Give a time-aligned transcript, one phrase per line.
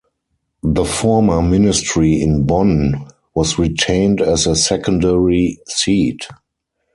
[0.63, 3.05] The former ministry in Bonn
[3.35, 6.25] was retained as a secondary seat.